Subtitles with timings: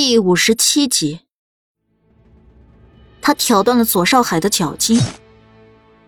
[0.00, 1.22] 第五十七集，
[3.20, 5.02] 他挑断了左少海的脚筋。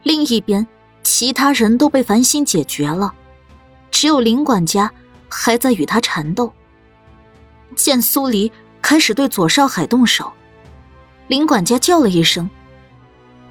[0.05, 0.65] 另一边，
[1.03, 3.13] 其他人都被繁星解决了，
[3.91, 4.93] 只有林管家
[5.29, 6.53] 还在与他缠斗。
[7.75, 10.33] 见苏黎开始对左少海动手，
[11.27, 12.49] 林管家叫了一声：“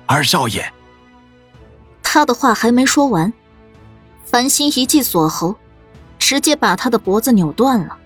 [0.07, 0.71] 二少爷。”
[2.01, 3.33] 他的话还没说完，
[4.23, 5.57] 繁星一记锁喉，
[6.17, 7.97] 直接把他的脖子扭断了。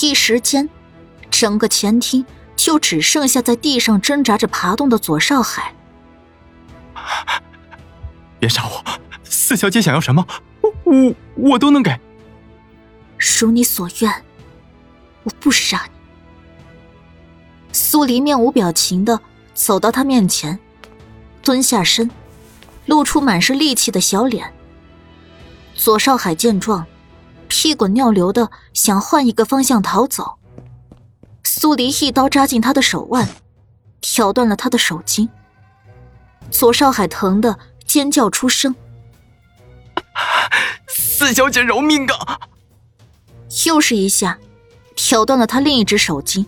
[0.00, 0.68] 一时间，
[1.42, 5.74] 整个前厅就只剩下在地上挣扎着爬动的左少海。
[8.38, 8.84] 别杀我！
[9.24, 10.24] 四小姐想要什么，
[10.60, 11.98] 我我我都能给。
[13.18, 14.24] 如你所愿，
[15.24, 15.90] 我不杀你。
[17.72, 19.18] 苏黎面无表情的
[19.52, 20.60] 走到他面前，
[21.42, 22.08] 蹲下身。
[22.86, 24.54] 露出满是戾气的小脸。
[25.74, 26.86] 左少海见状，
[27.48, 30.38] 屁滚尿流的想换一个方向逃走。
[31.44, 33.28] 苏黎一刀扎进他的手腕，
[34.00, 35.28] 挑断了他的手筋。
[36.50, 38.74] 左少海疼得尖叫出声
[40.88, 42.40] ：“四小姐饶命啊！”
[43.66, 44.38] 又是一下，
[44.96, 46.46] 挑断了他另一只手筋。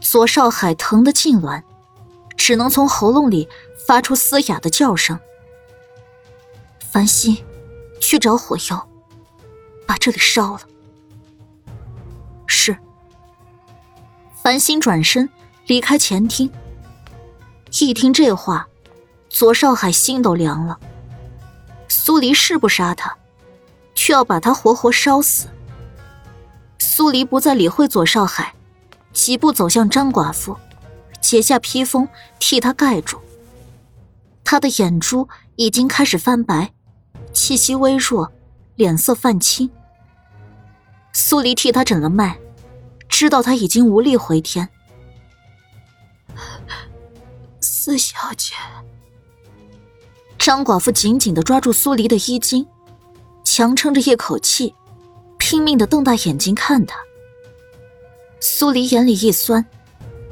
[0.00, 1.62] 左少海疼得痉挛，
[2.36, 3.48] 只能从喉咙里。
[3.84, 5.18] 发出嘶哑的叫声。
[6.78, 7.36] 繁星，
[8.00, 8.88] 去找火药，
[9.88, 10.60] 把这里烧了。
[12.46, 12.78] 是。
[14.42, 15.28] 繁星转身
[15.66, 16.50] 离开前厅。
[17.78, 18.66] 一听这话，
[19.28, 20.80] 左少海心都凉了。
[21.86, 23.16] 苏黎是不杀他，
[23.94, 25.46] 却要把他活活烧死。
[26.80, 28.52] 苏黎不再理会左少海，
[29.12, 30.58] 几步走向张寡妇，
[31.20, 32.08] 解下披风
[32.40, 33.20] 替他盖住。
[34.42, 36.72] 他的眼珠已经开始翻白，
[37.32, 38.32] 气息微弱，
[38.74, 39.70] 脸色泛青。
[41.12, 42.36] 苏黎替他诊了脉，
[43.22, 44.68] 知道他已经无力回天。
[47.60, 48.52] 四小姐，
[50.36, 52.66] 张寡妇紧紧的抓住苏黎的衣襟，
[53.44, 54.74] 强撑着一口气，
[55.38, 56.98] 拼命的瞪大眼睛看他。
[58.40, 59.64] 苏黎眼里一酸，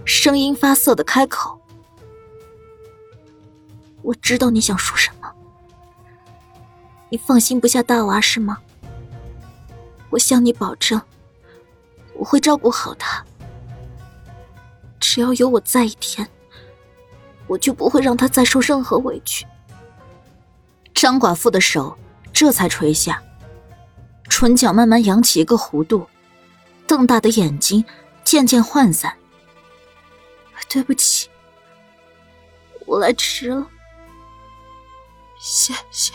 [0.05, 1.61] 声音发涩的开口。
[4.03, 5.33] 我知道你想说什么，
[7.09, 8.59] 你放心不下大娃是吗？
[10.11, 11.01] 我向你保证，
[12.21, 13.25] 我会照顾好他。
[15.01, 16.29] 只要有我在一天，
[17.47, 19.47] 我就不会让他再受任何委屈。
[20.95, 21.97] 张寡妇的手
[22.31, 23.23] 这才垂下，
[24.29, 26.07] 唇角慢慢扬起一个弧度，
[26.87, 27.83] 瞪大的眼睛
[28.23, 29.17] 渐渐涣散。
[30.69, 31.29] 对不起，
[32.85, 33.67] 我来迟了。
[35.41, 36.13] 谢谢。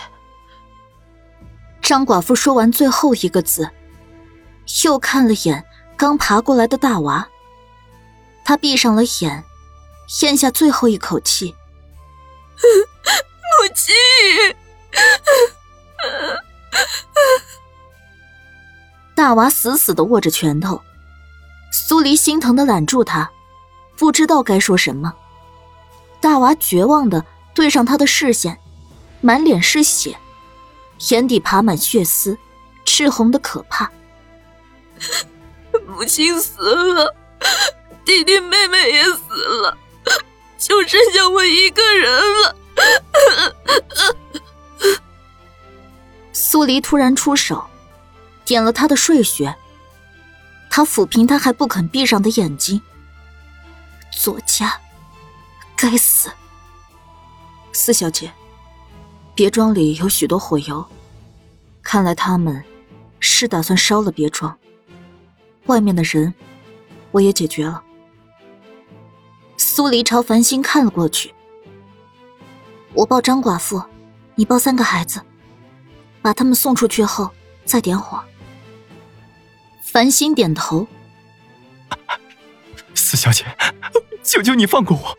[1.82, 3.70] 张寡妇说完最后一个字，
[4.86, 5.66] 又看了眼
[5.98, 7.28] 刚爬过来的大娃。
[8.44, 9.44] 他闭上了眼，
[10.22, 11.56] 咽下最后一口气。
[12.62, 13.96] 母亲。
[19.16, 20.82] 大娃死死的握着拳头，
[21.72, 23.32] 苏黎心疼的揽住他，
[23.98, 25.16] 不知道该说什么。
[26.20, 28.60] 大娃绝望的对上他的视线。
[29.22, 30.16] 满脸是血，
[31.10, 32.38] 眼底爬满血丝，
[32.86, 33.90] 赤红的可怕。
[35.88, 36.62] 母亲死
[36.94, 37.16] 了，
[38.04, 39.78] 弟弟妹妹也死了，
[40.58, 42.56] 就剩下我一个人了。
[46.34, 47.66] 苏黎突然出手，
[48.44, 49.56] 点了他的睡穴。
[50.70, 52.82] 他抚平他还不肯闭上的眼睛。
[54.12, 54.80] 左家，
[55.76, 56.30] 该死！
[57.72, 58.32] 四小姐。
[59.34, 60.86] 别庄里有许多火油，
[61.82, 62.64] 看来他们
[63.20, 64.58] 是打算烧了别庄。
[65.66, 66.34] 外面的人，
[67.12, 67.84] 我也解决了。
[69.58, 71.34] 苏黎朝繁星看了过去，
[72.94, 73.82] 我抱张寡妇，
[74.36, 75.22] 你抱三个孩子，
[76.22, 77.32] 把他们送出去后
[77.66, 78.24] 再点火。
[79.82, 80.86] 繁星点头。
[82.94, 83.46] 四小姐，
[84.24, 85.18] 求求你放过我，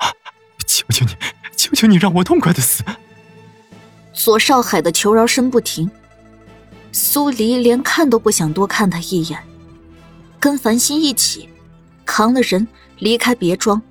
[0.66, 1.16] 求求你，
[1.56, 2.84] 求求你让我痛快的死。
[4.12, 5.90] 左少海的求饶声不停，
[6.92, 9.42] 苏黎连看都不想多看他一眼，
[10.46, 11.48] 跟繁星一起
[12.04, 12.68] 扛了人
[13.00, 13.82] 离开别庄。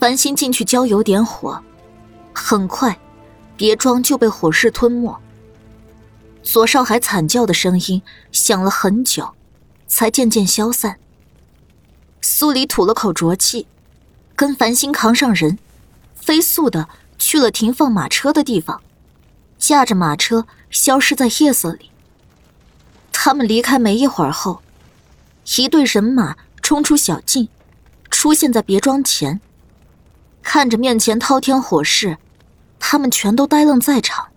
[0.00, 1.62] 繁星进去浇油点火，
[2.32, 2.98] 很快，
[3.54, 5.14] 别庄就被火势吞没。
[6.42, 8.00] 左少海惨叫的声音
[8.32, 9.34] 响了很久，
[9.86, 10.98] 才渐渐消散。
[12.22, 13.66] 苏黎吐了口浊气，
[14.34, 15.58] 跟繁星扛上人，
[16.14, 16.88] 飞速的
[17.18, 18.80] 去了停放马车的地方。
[19.58, 21.90] 驾着马车消失在夜色里。
[23.12, 24.62] 他们离开没一会儿后，
[25.56, 27.48] 一队人马冲出小径，
[28.10, 29.40] 出现在别庄前。
[30.42, 32.18] 看着面前滔天火势，
[32.78, 34.28] 他们全都呆愣在场。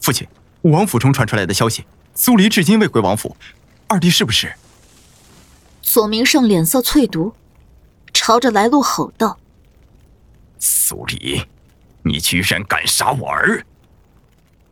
[0.00, 0.28] 父亲，
[0.62, 1.84] 王府中传出来的消息，
[2.14, 3.36] 苏黎至今未回王府，
[3.88, 4.54] 二弟是不是？
[5.82, 7.34] 左明胜脸色淬毒，
[8.12, 9.38] 朝着来路吼道
[10.60, 11.46] ：“苏黎，
[12.04, 13.66] 你居然敢杀我儿！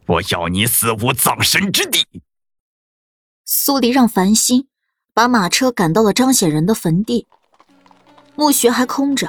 [0.06, 2.06] 我要你死无葬身之地！”
[3.44, 4.68] 苏黎让繁星
[5.18, 7.26] 把马车赶到了张显仁的坟地，
[8.36, 9.28] 墓穴还空着。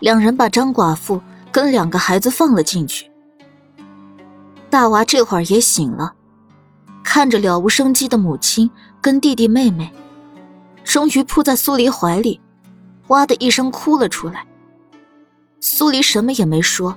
[0.00, 1.18] 两人把张寡妇
[1.50, 3.10] 跟两个孩子放了进去。
[4.68, 6.12] 大娃这会儿也醒了，
[7.02, 8.70] 看着了无生机的母亲
[9.00, 9.90] 跟弟弟妹妹，
[10.84, 12.38] 终于扑在苏黎怀里，
[13.06, 14.46] 哇的一声哭了出来。
[15.58, 16.94] 苏黎什么也没说，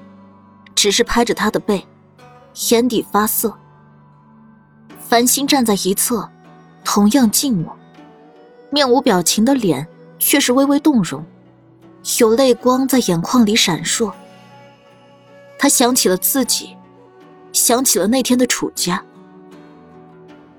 [0.75, 1.87] 只是拍着他的背，
[2.71, 3.57] 眼底发涩。
[4.99, 6.29] 繁星站在一侧，
[6.83, 7.75] 同样静默，
[8.69, 9.87] 面无表情的脸
[10.17, 11.23] 却是微微动容。
[12.19, 14.11] 有泪光在眼眶里闪烁。
[15.57, 16.75] 他想起了自己，
[17.51, 19.03] 想起了那天的楚家。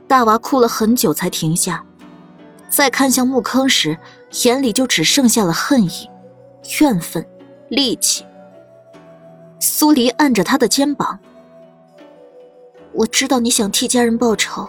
[0.06, 1.84] 大娃哭了很久才停下，
[2.69, 3.99] 再看向墓坑时，
[4.44, 6.11] 眼里就只剩下了恨意、
[6.81, 7.26] 怨愤、
[7.70, 8.25] 戾气。
[9.58, 11.19] 苏黎按着他的肩膀
[12.93, 14.69] ：“我知道你想替家人报仇，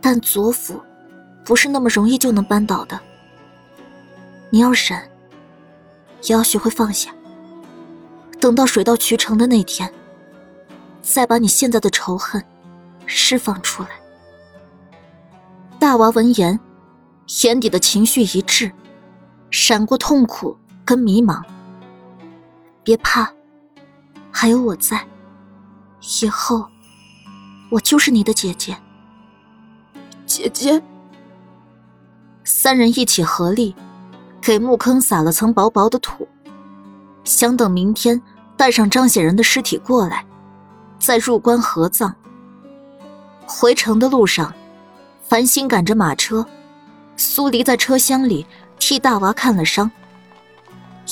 [0.00, 0.80] 但左府
[1.44, 2.98] 不是那么容易就能扳倒的。
[4.50, 4.98] 你要忍。”
[6.24, 7.14] 也要学会放下。
[8.40, 9.88] 等到水到渠成的那天，
[11.00, 12.44] 再把你现在的仇恨
[13.06, 13.90] 释放出来。
[15.78, 16.58] 大娃闻言，
[17.44, 18.72] 眼底的情绪一滞，
[19.52, 21.40] 闪过痛苦跟迷茫。
[22.82, 23.32] 别怕，
[24.32, 25.06] 还有我在。
[26.20, 26.66] 以后，
[27.70, 28.76] 我就是你的姐姐。
[30.38, 30.80] 姐姐。
[32.44, 33.74] 三人一起合力。
[34.40, 36.26] 给墓坑撒了层薄薄的土，
[37.24, 38.22] 想等明天
[38.56, 40.24] 带上张显仁的尸体过来，
[40.98, 42.14] 再入关合葬。
[43.44, 44.54] 回城的路上，
[45.20, 46.46] 繁星赶着马车，
[47.16, 48.46] 苏黎在车厢里
[48.78, 49.90] 替大娃看了伤。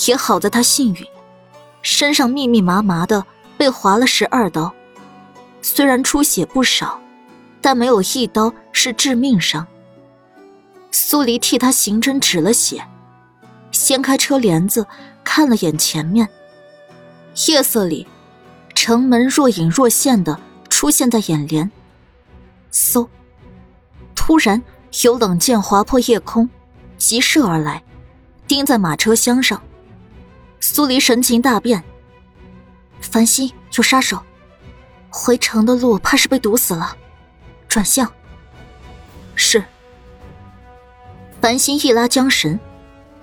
[0.07, 1.05] 也好在他幸运，
[1.81, 3.23] 身上密密麻麻的
[3.57, 4.73] 被划了十二刀，
[5.61, 6.99] 虽然出血不少，
[7.61, 9.65] 但没有一刀是致命伤。
[10.91, 12.83] 苏黎替他行针止了血。
[13.71, 14.87] 掀开车帘子，
[15.23, 16.27] 看了眼前面。
[17.47, 18.07] 夜色里，
[18.73, 20.39] 城门若隐若现的
[20.69, 21.69] 出现在眼帘。
[22.71, 23.07] 嗖！
[24.15, 24.61] 突然
[25.03, 26.49] 有冷箭划破夜空，
[26.97, 27.83] 急射而来，
[28.47, 29.61] 钉在马车厢上。
[30.59, 31.83] 苏黎神情大变。
[32.99, 34.19] 繁星有杀手，
[35.09, 36.95] 回城的路怕是被堵死了。
[37.77, 38.11] 转向。
[39.35, 39.63] 是。
[41.39, 42.59] 繁星一拉缰绳。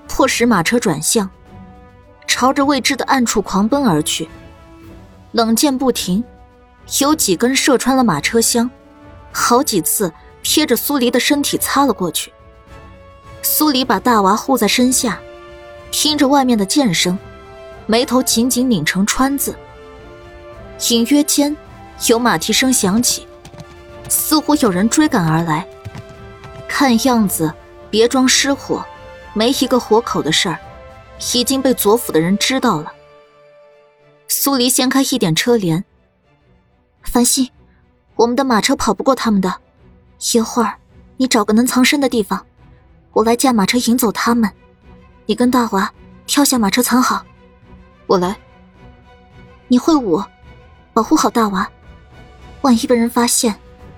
[0.06, 1.28] 迫使马车转向，
[2.28, 4.28] 朝着未知的暗处狂奔而去。
[5.32, 6.22] 冷箭不停，
[7.00, 8.70] 有几根射穿了马车厢，
[9.32, 10.12] 好几次
[10.44, 12.32] 贴着苏黎的身体擦了过去。
[13.42, 15.18] 苏黎把大娃护在身下，
[15.90, 17.18] 听着外面的箭声，
[17.86, 19.56] 眉头紧紧拧成川字。
[20.90, 21.56] 隐约间，
[22.06, 23.26] 有马蹄声响起，
[24.08, 25.66] 似乎有人追赶而来。
[26.68, 27.52] 看样子，
[27.90, 28.84] 别装失火。
[29.36, 30.58] 没一个活口的事儿，
[31.34, 32.92] 已经被左府的人知道了。
[34.28, 35.84] 苏黎掀开一点车帘，
[37.02, 37.50] 繁星，
[38.14, 39.52] 我们的马车跑不过他们的，
[40.32, 40.74] 一会儿
[41.16, 42.46] 你找个能藏身的地方，
[43.12, 44.48] 我来驾马车引走他们。
[45.26, 45.92] 你跟大娃
[46.26, 47.24] 跳下马车藏好，
[48.06, 48.36] 我来。
[49.66, 50.22] 你会舞，
[50.92, 51.68] 保护好大娃，
[52.60, 53.56] 万一被人发现，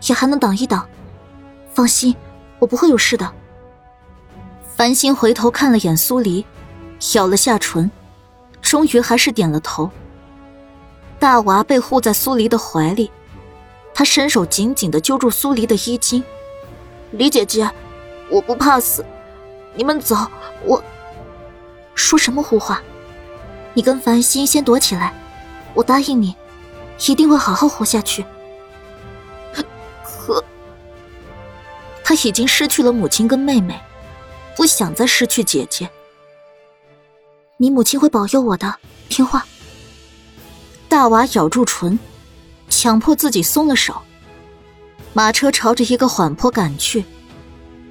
[0.08, 0.86] 也还能挡一挡。
[1.72, 2.14] 放心，
[2.58, 3.30] 我不会有事的。
[4.76, 6.44] 繁星回头看了眼苏黎，
[7.14, 7.90] 咬了下唇，
[8.60, 9.90] 终于还是点了头。
[11.18, 13.10] 大娃被护在苏黎的怀里，
[13.94, 16.22] 他伸手紧紧的揪住苏黎的衣襟
[17.12, 17.70] ：“李姐姐，
[18.30, 19.04] 我不怕死，
[19.74, 20.14] 你们走，
[20.64, 20.82] 我……
[21.94, 22.82] 说什么胡话？
[23.72, 25.14] 你跟繁星先躲起来，
[25.72, 26.36] 我答应你，
[27.08, 28.24] 一定会好好活下去。”
[30.26, 30.44] 可
[32.02, 33.80] 他已经失去了母亲跟妹妹。
[34.56, 35.90] 不想再失去姐姐。
[37.58, 38.76] 你母亲会保佑我的，
[39.10, 39.44] 听话。
[40.88, 41.98] 大娃咬住唇，
[42.70, 44.00] 强迫自己松了手。
[45.12, 47.04] 马车朝着一个缓坡赶去，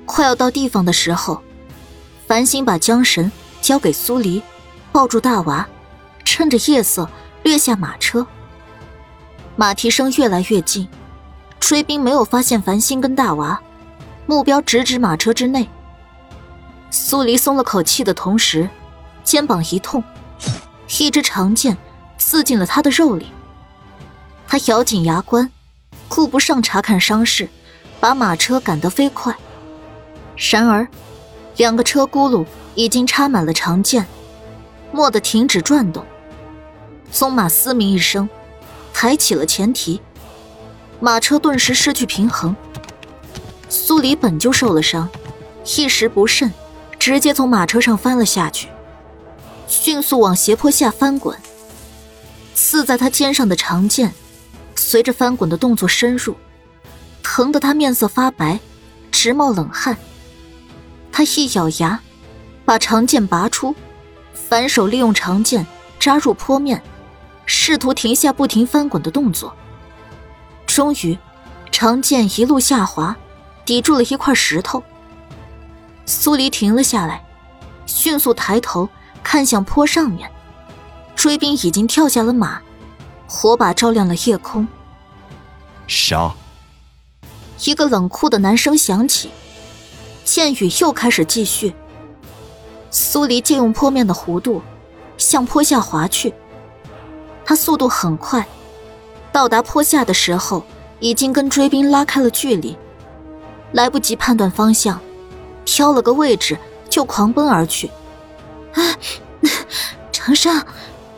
[0.08, 1.40] 快要到地方的时候，
[2.28, 4.42] 繁星把缰绳交给苏黎，
[4.92, 5.68] 抱住大娃，
[6.24, 7.08] 趁着夜色
[7.44, 8.26] 掠下马车。
[9.56, 10.88] 马蹄声越来越近，
[11.68, 13.60] 追兵没有发现繁星跟大娃，
[14.28, 15.68] 目标直指马车之内。
[16.92, 18.70] 苏黎松了口气的同时，
[19.24, 20.04] 肩膀一痛，
[21.00, 21.76] 一支长剑
[22.20, 23.32] 刺进了他的肉里。
[24.48, 25.52] 他咬紧牙关，
[26.08, 27.50] 顾不上查看伤势，
[28.00, 29.36] 把马车赶得飞快。
[30.52, 30.88] 然而，
[31.58, 32.46] 两个车轱辘
[32.76, 34.06] 已经插满了长剑，
[34.92, 36.06] 蓦地停止转动。
[37.10, 38.30] 松马嘶鸣一声，
[38.94, 40.00] 抬起了前蹄，
[41.00, 42.56] 马车顿时失去平衡。
[43.70, 45.10] 苏黎本就受了伤，
[45.78, 46.54] 一时不慎，
[46.98, 48.70] 直接从马车上翻了下去，
[49.68, 51.38] 迅速往斜坡下翻滚。
[52.54, 54.14] 刺在他肩上的长剑，
[54.76, 56.36] 随着翻滚的动作深入，
[57.22, 58.60] 疼得他面色发白，
[59.12, 59.98] 直冒冷汗。
[61.12, 62.00] 他一咬牙，
[62.64, 63.76] 把长剑拔出，
[64.34, 65.66] 反手利用长剑
[66.00, 66.82] 扎入坡面。
[67.46, 69.54] 试图停下不停翻滚的动作，
[70.76, 71.18] 终于，
[71.72, 73.16] 长剑一路下滑，
[73.64, 74.84] 抵住了一块石头。
[76.06, 77.24] 苏黎停了下来，
[77.86, 78.90] 迅速抬头
[79.24, 80.30] 看向坡上面，
[81.16, 82.62] 追兵已经跳下了马，
[83.26, 84.68] 火把照亮了夜空。
[85.88, 86.36] 杀！
[87.64, 89.32] 一个冷酷的男声响起，
[90.26, 91.74] 剑雨又开始继续。
[92.92, 94.62] 苏黎借用坡面的弧度，
[95.18, 96.34] 向坡下滑去。
[97.46, 98.46] 他速度很快，
[99.36, 100.64] 到达坡下的时候，
[101.02, 102.78] 已经跟追兵拉开了距离，
[103.74, 104.98] 来不及判断方向，
[105.66, 106.58] 挑了个位置
[106.90, 107.92] 就狂奔而去。
[108.72, 108.96] 啊，
[110.10, 110.66] 长生，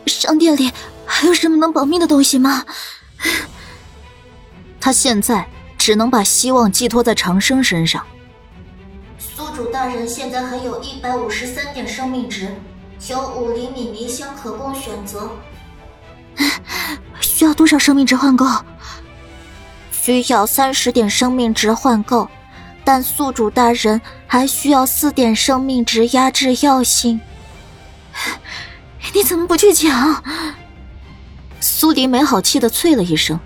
[0.06, 0.72] 商店里
[1.06, 2.64] 还有什么能保命的东西吗？
[4.80, 5.46] 他现在
[5.78, 8.04] 只能把希望寄托在长生身上。
[9.16, 12.56] 宿主大人现在还有一百五十三点生命值，
[13.10, 15.30] 有五厘米迷香可供选择。
[17.20, 18.46] 需要多少生命值换购？
[19.90, 22.28] 需要三十点生命值换购，
[22.82, 27.20] 但宿主大人还需要四点生命值压制药性。
[29.12, 30.22] 你怎么不去抢？
[31.60, 33.38] 苏黎没好气的啐了一声。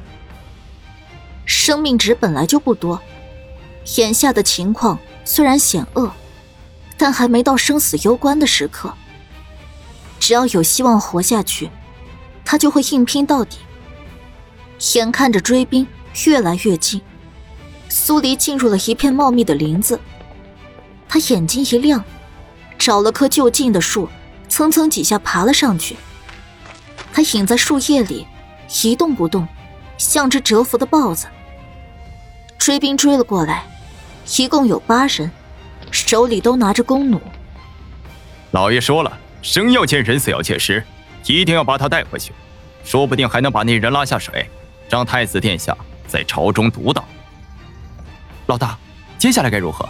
[1.44, 3.00] 生命值本来就不多，
[3.96, 6.12] 眼下的情况虽然险恶，
[6.96, 8.94] 但还没到生死攸关的时刻。
[10.20, 11.68] 只要有希望活下去。
[12.44, 13.58] 他就会硬拼到底。
[14.94, 15.87] 眼看着追兵
[16.26, 17.00] 越来越近，
[17.88, 19.99] 苏黎进入了一片茂密的林子。
[21.08, 22.02] 他眼睛一亮，
[22.78, 24.08] 找了棵就近的树，
[24.49, 25.96] 蹭蹭几下爬了上去。
[27.12, 28.26] 他隐在树叶里，
[28.82, 29.46] 一动不动，
[29.99, 31.26] 像只蛰伏的豹子。
[32.58, 33.64] 追兵追了过来，
[34.37, 35.30] 一共有八人，
[35.90, 37.20] 手里都拿着弓弩。
[38.52, 40.82] 老爷说了，生要见人，死要见尸。
[41.26, 42.33] 一定要把他带回去，
[42.85, 44.49] 说不定还能把那人拉下水，
[44.88, 45.76] 让太子殿下
[46.07, 47.05] 在朝中独当。
[48.47, 48.76] 老大，
[49.19, 49.88] 接下来该如何？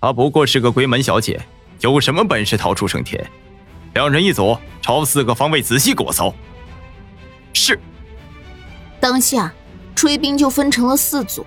[0.00, 1.40] 她不过是个闺门小姐，
[1.80, 3.24] 有什么本事逃出升天？
[3.94, 6.34] 两人一组，朝四个方位仔细给我搜。
[7.52, 7.78] 是。
[9.00, 9.52] 当下，
[9.94, 11.46] 追兵就分成了四组，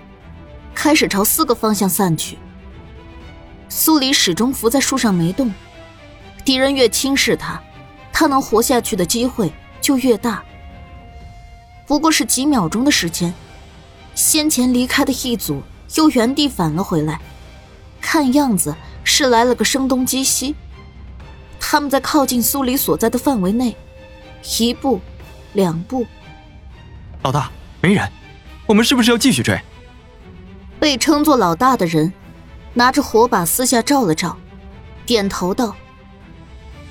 [0.74, 2.38] 开始朝四个方向散去。
[3.68, 5.52] 苏黎始终伏在树上没动，
[6.44, 7.62] 敌人越轻视他。
[8.18, 10.42] 他能活下去的机会就越大。
[11.86, 13.32] 不过是几秒钟的时间，
[14.12, 15.62] 先前离开的一组
[15.94, 17.20] 又原地返了回来，
[18.00, 20.56] 看样子是来了个声东击西。
[21.60, 23.76] 他们在靠近苏黎所在的范围内，
[24.58, 25.00] 一步，
[25.52, 26.04] 两步。
[27.22, 27.48] 老大，
[27.80, 28.10] 没人，
[28.66, 29.60] 我们是不是要继续追？
[30.80, 32.12] 被称作老大的人，
[32.74, 34.36] 拿着火把四下照了照，
[35.06, 35.76] 点头道：“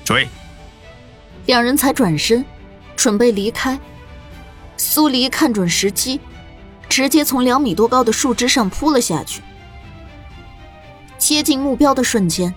[0.02, 0.26] 追。”
[1.48, 2.44] 两人才转身，
[2.94, 3.80] 准备离开。
[4.76, 6.20] 苏黎看准时机，
[6.90, 9.40] 直接从两米多高的树枝上扑了下去。
[11.16, 12.54] 接近目标的瞬间，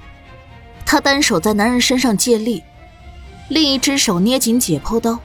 [0.86, 2.62] 他单手在男人身上借力，
[3.48, 5.18] 另一只手捏紧解剖刀，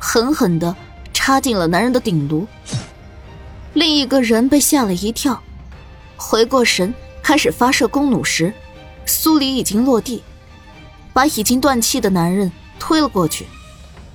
[0.00, 0.74] 狠狠地
[1.12, 2.44] 插进了男人的顶颅。
[3.74, 5.40] 另一个人被吓了一跳，
[6.16, 6.92] 回过神
[7.22, 8.52] 开始发射弓弩时，
[9.06, 10.24] 苏黎已经落地，
[11.12, 12.50] 把已经断气的男人。
[12.80, 13.46] 推了过去，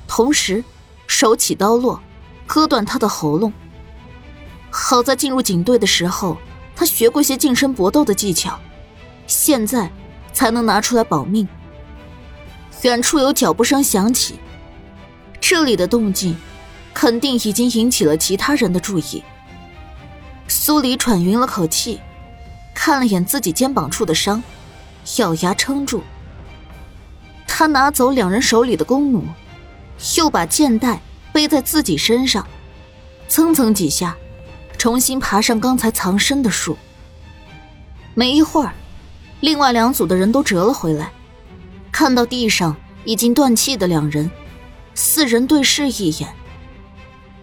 [0.07, 0.61] 同时
[1.07, 2.01] 手起刀落，
[2.45, 3.53] 割断他的喉咙。
[4.69, 6.37] 好在进入警队的时候，
[6.75, 8.59] 他学过些近身搏斗的技巧，
[9.27, 9.89] 现在
[10.33, 11.47] 才能拿出来保命。
[12.81, 14.37] 远处有脚步声响起，
[15.39, 16.35] 这里的动静
[16.93, 19.23] 肯定已经引起了其他人的注意。
[20.47, 22.01] 苏黎喘匀了口气，
[22.73, 24.43] 看了眼自己肩膀处的伤，
[25.17, 26.03] 咬牙撑住。
[27.57, 29.23] 他拿走两人手里的弓弩，
[30.17, 30.99] 又把箭袋
[31.31, 32.45] 背在自己身上，
[33.29, 34.13] 蹭蹭几下，
[34.77, 36.77] 重新爬上刚才藏身的树。
[38.13, 38.73] 没一会儿，
[39.39, 41.13] 另外两组的人都折了回来，
[41.93, 44.29] 看到地上已经断气的两人，
[44.93, 46.27] 四人对视一眼，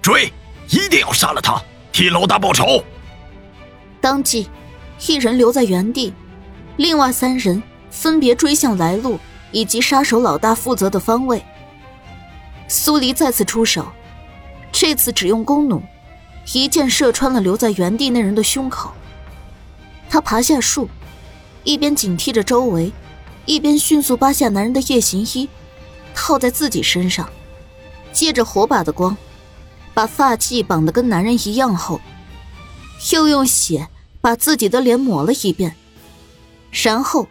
[0.03, 0.31] 追，
[0.69, 1.59] 一定要杀了他，
[1.91, 2.85] 替老大报仇。
[3.99, 4.47] 当即，
[5.07, 6.13] 一人留在原地，
[6.77, 9.19] 另外三人分别追向来路
[9.53, 11.41] 以及杀手老大负责的方位。
[12.67, 13.87] 苏黎再次出手，
[14.73, 15.81] 这次只用弓弩，
[16.53, 18.91] 一箭射穿了留在原地那人的胸口。
[20.11, 20.89] 他爬下树，
[21.63, 22.91] 一边警惕着周围，
[23.45, 25.49] 一边迅速扒下男人的夜行衣，
[26.15, 27.29] 套在自己身上，
[28.13, 29.17] 借着火把的光，
[29.95, 32.01] 把发髻绑得跟男人一样厚，
[33.13, 33.89] 又用血。
[34.23, 35.75] 把自己的脸抹了一遍，
[36.71, 37.27] 然后，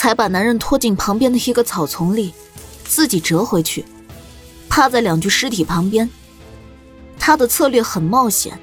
[0.00, 2.32] 才把男人拖进旁边的一个草丛里，
[2.84, 3.84] 自己折回去，
[4.66, 6.08] 趴在两具尸体旁边。
[7.18, 8.58] 他的策略很冒险，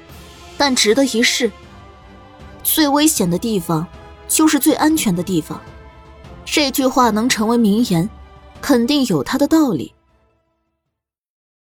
[0.56, 1.52] 但值得一试。
[2.64, 3.86] 最危险的地方，
[4.26, 5.60] 就是最安全的地方。
[6.44, 8.10] 这句话能成为名言，
[8.60, 9.94] 肯定有它的道理。